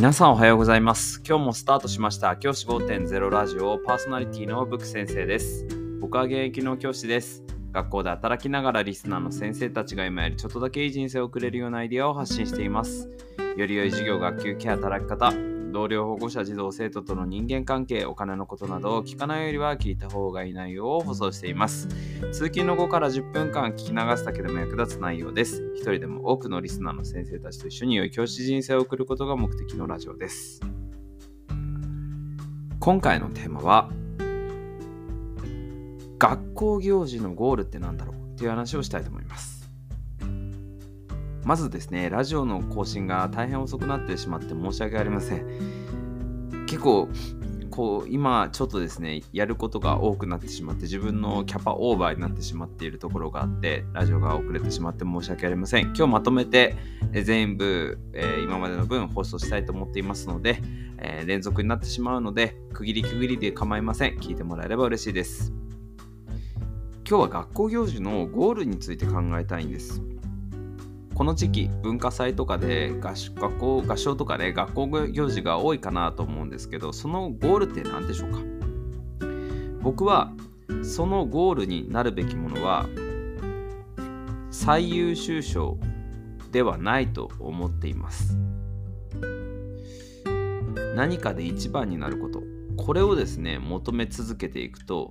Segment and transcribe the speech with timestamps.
[0.00, 1.20] 皆さんおはようございます。
[1.28, 2.34] 今日もスタートしました。
[2.34, 5.66] 教師5.0ラジオパーソナリティのブック先生です。
[6.00, 7.44] 僕は現役の教師です。
[7.70, 13.10] 学校で働きながらリスナーの先生たちが今よりちょっとだけいい人生を送れるようなアイデアを発信しています。
[13.58, 15.34] より良い授業、学級、ケア、働き方、
[15.70, 21.88] 同僚、保護者、児童、生徒との人間関係、お金のことなどを聞かないよりは聞いた方がいい内容を放送しています。
[22.32, 25.62] 通勤の後から10分間聞き流すだけでも役立つ内容です。
[25.76, 30.60] 一人でも多くのリスナーの先生たちと一緒に良い教師人生を送ることが目的のラジオです。
[32.80, 33.90] 今回のテーマは、
[36.18, 39.49] 学校行事のゴールって何だろうっていう話をしたいと思います。
[41.44, 46.66] まずですね、ラジオの更新が大変遅くなってしまって申し訳ありません。
[46.66, 47.08] 結構、
[47.70, 55.84] こう今ちょっとですねやることが多くなってしまって自分のキャパオーバーになってしまっているところがあってラジオが遅れてしまって申し訳ありません。
[55.84, 56.74] 今日まとめて
[57.12, 60.60] え全部、えー今までの分放送したいと思っていますので、
[60.98, 64.18] えー連続になってしまうので区切り区切りで構いません。
[64.18, 65.52] 聞いてもらえれば嬉しいです。
[67.08, 70.02] 今日は学校行事のゴールについて考えたいんです。
[71.20, 78.38] この時期文化祭とかで合宿学校合唱とかね学校行事が多いかなと思うんですけどそのゴールって何でしょうか？
[79.82, 80.32] 僕は
[80.82, 82.86] そのゴールになるべきものは
[84.50, 85.76] 最優秀賞
[86.52, 88.38] ではないと思っています。
[90.96, 92.42] 何かで一番になること。
[92.78, 95.10] これをですね求め続けていくと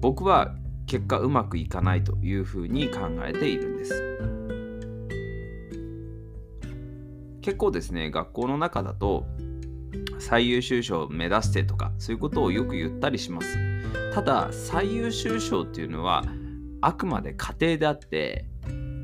[0.00, 0.56] 僕は
[0.86, 4.02] 結果うまくいかないというふうに考えているんです。
[7.42, 9.26] 結構ですね学校の中だと
[10.18, 13.58] 最優秀賞を目指してとかそういうことをよく言ったりします。
[14.14, 16.24] ただ最優秀賞っていうのは
[16.80, 18.46] あくまで過程であって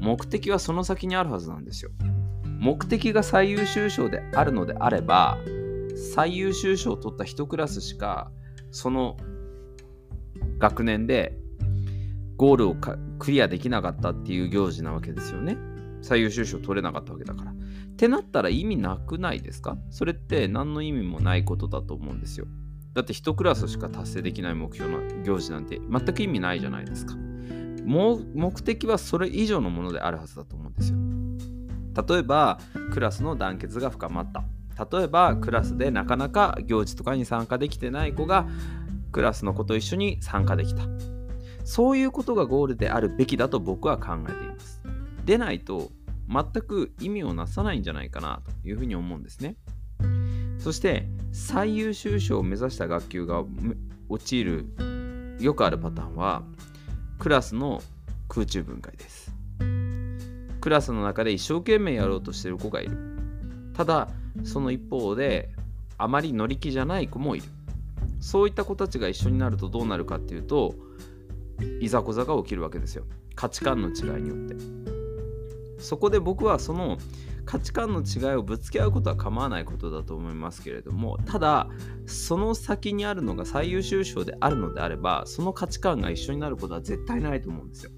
[0.00, 1.90] 目的はその先にあるはずなんですよ。
[2.60, 5.38] 目的が最優秀賞であるのであれば
[6.14, 8.30] 最優秀賞を取った1クラスしか
[8.70, 9.16] その
[10.58, 11.36] 学年で
[12.36, 12.76] ゴールを
[13.18, 15.56] クリアできなかったっていう行事なわけですよね。
[16.02, 17.54] 最優秀賞取れなかったわけだからっ
[17.96, 19.76] てなったら意味なくないですか？
[19.90, 22.46] それって何の意味もないことだと思うんですよ。
[22.94, 27.16] だって1クラスしか達成できない目標の行事なんて全く意味ないじゃないですか。
[27.84, 30.98] もう目的はそれ以上のものであるはずだと思うんですよ。
[32.08, 32.60] 例えば
[32.92, 34.44] クラスの団結が深まった。
[34.90, 38.46] 例えばクラスでなかなか行事とかに参加できてない子が
[39.10, 40.82] クラスの子と一緒に参加できた。
[41.64, 44.77] そういうことがゴールであるべきだと僕は考えています。
[45.28, 45.90] でないと
[46.26, 49.56] 全く意味をなさないんじゃないかなというふうに思うんですね。
[50.58, 53.44] そして最優秀賞を目指した学級が
[54.08, 54.64] 陥る
[55.38, 56.44] よくあるパターンは
[57.18, 57.82] クラスの
[58.26, 59.30] 空中分解です。
[60.62, 62.96] クラスの中で一生懸命やろうとしてる子がいる。
[63.74, 64.08] ただ
[64.44, 65.50] その一方で
[65.98, 67.44] あまり乗り気じゃない子もいる。
[68.20, 70.74] そういった子たちが一緒になるとどうなるかっていうと
[71.80, 73.04] いざこざが起きるわけですよ。
[73.34, 74.97] 価値観の違いによって。
[75.78, 76.98] そこで僕はその
[77.44, 81.68] 価値観の違いをぶつけ合うことは構わないことだと思いますけれどもただ
[82.06, 87.90] その先にあるのが最優秀賞であるのであればその価値観が一緒になることは絶対ないと思うんですよ。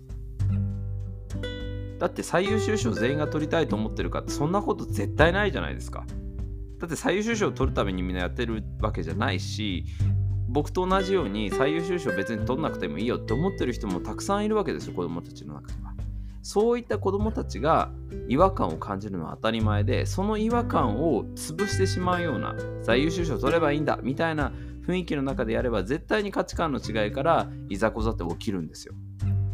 [1.98, 6.06] だって最優秀賞全員が取りたいと思ってるかってそんなこと絶対ないじゃないですか。
[6.78, 9.84] だって最優秀賞を取るためにみんなやってるわけじゃないし
[10.48, 15.89] 僕と同じように最優秀賞別に取んなくてもいいよって思ってる人もたくさんいるわけですよ子供たちの中には。
[16.42, 17.90] そういった子どもたちが
[18.28, 24.52] 違和感を感じるのは当たり前でその違和感を潰してしまうような最優秀賞取ればいいんだみたいな
[24.86, 28.94] 雰囲気の中でやれば絶対に価値観の違いからいざこざって起きるんですよ。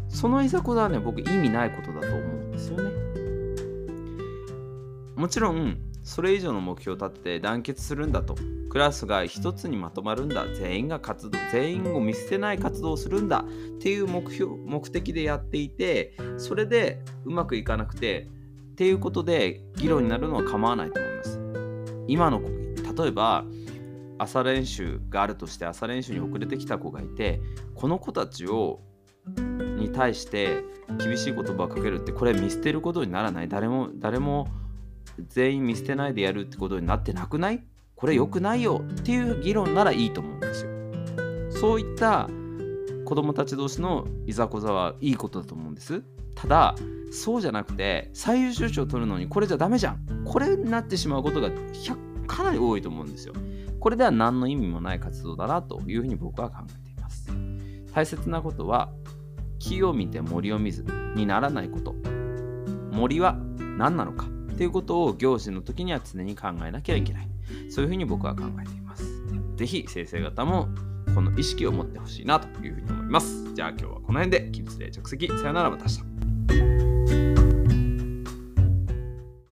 [0.07, 2.89] そのいざこざはね僕意味ないことだと思うんですよね。
[5.15, 5.77] もちろん
[6.07, 8.35] それ以上の目標を立てて団結するんだと。
[8.69, 10.47] クラスが一つにまとまるんだ。
[10.55, 13.39] 全員が活動全員を見捨てない活動をするんだ。
[13.39, 18.29] っていう目標目的でやっていてそれでうまくいかなくて
[18.71, 21.41] っていうことで議論になるのは構わないと思います。
[22.07, 22.47] 今の子
[23.03, 23.43] 例えば
[24.17, 27.41] 朝練習があるとして朝練習に遅れてきた子がいて
[27.75, 28.79] この子たちを
[29.77, 30.63] に対して
[31.03, 33.49] 厳しい言葉をかけるってこれ見捨てることにならない。
[33.49, 34.47] 誰も誰も
[35.29, 37.63] 全員見捨てないでやるってことになってなくない？
[37.95, 40.71] これ良くないよっていう議論ならいいと思うんですよ。
[41.49, 42.29] そういった
[43.05, 46.03] 子供たち同士のいざこざはいいことだと思うんです。
[46.35, 46.75] ただ
[47.11, 51.49] そうじゃなくて最優秀賞を取るのにこれじゃダメじゃんこれになってしまうことが
[52.27, 53.33] かなり多いと思うんですよ。
[53.79, 57.31] これでは何の意味もない活動だなというふうに僕は考えています。
[57.93, 58.91] 大切なことは
[59.57, 60.85] 木を見て森を見ず
[61.15, 61.95] にならないこと。
[62.91, 63.37] 森は
[63.77, 67.27] 何なのかっていうことを行事の時には常に考えなきゃいけない。
[67.69, 69.03] そういうふうに僕は考えています。
[69.55, 70.67] ぜひ先生方も
[71.13, 73.53] この意識を持ってほしいなというふうに思います。
[73.53, 76.06] じゃあ今日はこの辺で起立で着席さよならまた明日。